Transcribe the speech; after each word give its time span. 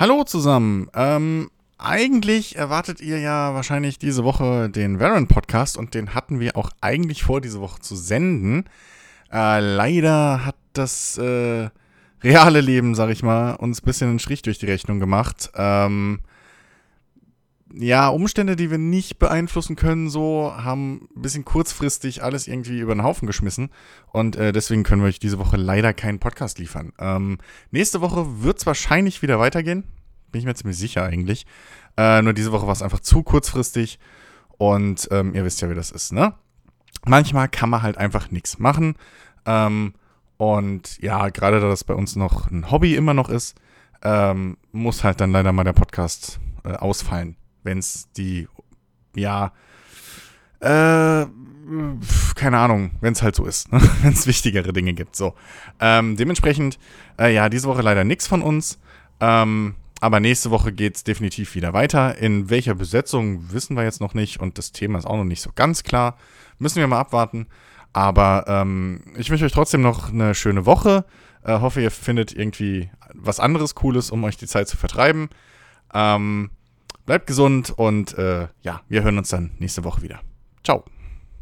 Hallo 0.00 0.22
zusammen. 0.22 0.88
Ähm, 0.94 1.50
eigentlich 1.76 2.54
erwartet 2.54 3.00
ihr 3.00 3.18
ja 3.18 3.52
wahrscheinlich 3.54 3.98
diese 3.98 4.22
Woche 4.22 4.70
den 4.70 5.00
Varen 5.00 5.26
Podcast 5.26 5.76
und 5.76 5.92
den 5.92 6.14
hatten 6.14 6.38
wir 6.38 6.56
auch 6.56 6.70
eigentlich 6.80 7.24
vor, 7.24 7.40
diese 7.40 7.60
Woche 7.60 7.80
zu 7.80 7.96
senden. 7.96 8.66
Äh, 9.32 9.58
leider 9.58 10.46
hat 10.46 10.54
das 10.72 11.18
äh, 11.18 11.70
reale 12.22 12.60
Leben, 12.60 12.94
sag 12.94 13.10
ich 13.10 13.24
mal, 13.24 13.54
uns 13.54 13.82
ein 13.82 13.86
bisschen 13.86 14.10
einen 14.10 14.18
Strich 14.20 14.42
durch 14.42 14.60
die 14.60 14.66
Rechnung 14.66 15.00
gemacht. 15.00 15.50
Ähm, 15.56 16.20
ja, 17.74 18.08
Umstände, 18.08 18.56
die 18.56 18.70
wir 18.70 18.78
nicht 18.78 19.18
beeinflussen 19.18 19.76
können, 19.76 20.08
so 20.08 20.52
haben 20.56 21.08
ein 21.14 21.22
bisschen 21.22 21.44
kurzfristig 21.44 22.22
alles 22.22 22.48
irgendwie 22.48 22.78
über 22.78 22.94
den 22.94 23.02
Haufen 23.02 23.26
geschmissen. 23.26 23.70
Und 24.12 24.36
äh, 24.36 24.52
deswegen 24.52 24.84
können 24.84 25.02
wir 25.02 25.08
euch 25.08 25.18
diese 25.18 25.38
Woche 25.38 25.56
leider 25.56 25.92
keinen 25.92 26.18
Podcast 26.18 26.58
liefern. 26.58 26.92
Ähm, 26.98 27.38
nächste 27.70 28.00
Woche 28.00 28.42
wird 28.42 28.58
es 28.58 28.66
wahrscheinlich 28.66 29.22
wieder 29.22 29.38
weitergehen. 29.38 29.84
Bin 30.32 30.40
ich 30.40 30.46
mir 30.46 30.54
ziemlich 30.54 30.78
sicher 30.78 31.04
eigentlich. 31.04 31.46
Äh, 31.96 32.22
nur 32.22 32.32
diese 32.32 32.52
Woche 32.52 32.66
war 32.66 32.72
es 32.72 32.82
einfach 32.82 33.00
zu 33.00 33.22
kurzfristig. 33.22 33.98
Und 34.56 35.08
ähm, 35.10 35.34
ihr 35.34 35.44
wisst 35.44 35.60
ja, 35.60 35.70
wie 35.70 35.74
das 35.74 35.90
ist, 35.90 36.12
ne? 36.12 36.34
Manchmal 37.06 37.48
kann 37.48 37.70
man 37.70 37.82
halt 37.82 37.96
einfach 37.96 38.30
nichts 38.30 38.58
machen. 38.58 38.96
Ähm, 39.46 39.94
und 40.36 41.00
ja, 41.00 41.28
gerade 41.28 41.60
da 41.60 41.68
das 41.68 41.84
bei 41.84 41.94
uns 41.94 42.16
noch 42.16 42.50
ein 42.50 42.70
Hobby 42.70 42.94
immer 42.94 43.14
noch 43.14 43.28
ist, 43.28 43.56
ähm, 44.02 44.56
muss 44.72 45.04
halt 45.04 45.20
dann 45.20 45.32
leider 45.32 45.52
mal 45.52 45.64
der 45.64 45.72
Podcast 45.74 46.40
äh, 46.64 46.72
ausfallen 46.72 47.36
wenn 47.68 47.78
es 47.78 48.10
die, 48.16 48.48
ja, 49.14 49.52
äh, 50.60 51.26
keine 52.34 52.58
Ahnung, 52.58 52.92
wenn 53.00 53.12
es 53.12 53.22
halt 53.22 53.36
so 53.36 53.44
ist, 53.44 53.70
ne? 53.70 53.80
wenn 54.02 54.14
es 54.14 54.26
wichtigere 54.26 54.72
Dinge 54.72 54.94
gibt. 54.94 55.14
So. 55.14 55.34
Ähm, 55.80 56.16
dementsprechend, 56.16 56.78
äh, 57.20 57.34
ja, 57.34 57.48
diese 57.50 57.68
Woche 57.68 57.82
leider 57.82 58.04
nichts 58.04 58.26
von 58.26 58.40
uns. 58.40 58.80
Ähm, 59.20 59.74
aber 60.00 60.20
nächste 60.20 60.50
Woche 60.50 60.72
geht 60.72 60.96
es 60.96 61.04
definitiv 61.04 61.54
wieder 61.54 61.74
weiter. 61.74 62.16
In 62.16 62.48
welcher 62.48 62.74
Besetzung 62.74 63.52
wissen 63.52 63.76
wir 63.76 63.84
jetzt 63.84 64.00
noch 64.00 64.14
nicht 64.14 64.40
und 64.40 64.56
das 64.56 64.72
Thema 64.72 64.98
ist 64.98 65.06
auch 65.06 65.16
noch 65.16 65.24
nicht 65.24 65.42
so 65.42 65.50
ganz 65.54 65.82
klar. 65.82 66.16
Müssen 66.58 66.76
wir 66.76 66.86
mal 66.86 67.00
abwarten. 67.00 67.48
Aber 67.92 68.44
ähm, 68.46 69.02
ich 69.16 69.28
wünsche 69.28 69.44
euch 69.44 69.52
trotzdem 69.52 69.82
noch 69.82 70.10
eine 70.10 70.34
schöne 70.34 70.64
Woche. 70.64 71.04
Äh, 71.44 71.60
hoffe, 71.60 71.82
ihr 71.82 71.90
findet 71.90 72.32
irgendwie 72.32 72.90
was 73.12 73.40
anderes 73.40 73.74
Cooles, 73.74 74.10
um 74.10 74.24
euch 74.24 74.36
die 74.36 74.46
Zeit 74.46 74.68
zu 74.68 74.76
vertreiben. 74.76 75.28
Ähm, 75.92 76.50
Bleibt 77.08 77.26
gesund 77.26 77.70
und 77.70 78.18
äh, 78.18 78.48
ja, 78.60 78.82
wir 78.90 79.02
hören 79.02 79.16
uns 79.16 79.30
dann 79.30 79.52
nächste 79.60 79.82
Woche 79.82 80.02
wieder. 80.02 80.20
Ciao. 80.62 80.84